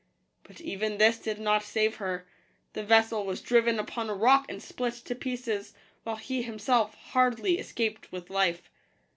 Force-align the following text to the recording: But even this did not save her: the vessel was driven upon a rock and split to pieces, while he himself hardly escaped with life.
But 0.41 0.59
even 0.61 0.97
this 0.97 1.19
did 1.19 1.39
not 1.39 1.61
save 1.61 1.97
her: 1.97 2.25
the 2.73 2.81
vessel 2.81 3.23
was 3.23 3.39
driven 3.39 3.77
upon 3.77 4.09
a 4.09 4.15
rock 4.15 4.47
and 4.49 4.59
split 4.59 4.95
to 4.95 5.13
pieces, 5.13 5.75
while 6.03 6.15
he 6.15 6.41
himself 6.41 6.95
hardly 6.95 7.59
escaped 7.59 8.11
with 8.11 8.31
life. 8.31 8.71